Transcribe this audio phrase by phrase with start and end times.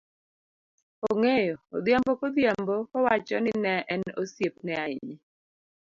[1.09, 5.17] ong'eyo, odhiambo kodhiambo, kowacho ni ne en osiepne ahinya.